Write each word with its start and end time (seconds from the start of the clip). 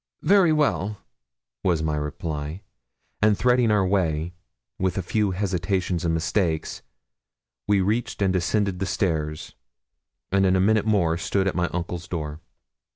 'Very 0.23 0.51
well,' 0.51 0.97
was 1.63 1.83
my 1.83 1.95
reply; 1.95 2.63
and 3.21 3.37
threading 3.37 3.69
our 3.69 3.85
way, 3.85 4.33
with 4.79 4.97
a 4.97 5.03
few 5.03 5.29
hesitations 5.29 6.03
and 6.03 6.11
mistakes, 6.11 6.81
we 7.67 7.81
reached 7.81 8.19
and 8.19 8.33
descended 8.33 8.79
the 8.79 8.87
stairs, 8.87 9.53
and 10.31 10.43
in 10.43 10.55
a 10.55 10.59
minute 10.59 10.87
more 10.87 11.17
stood 11.19 11.47
at 11.47 11.53
my 11.53 11.67
uncle's 11.67 12.07
door. 12.07 12.39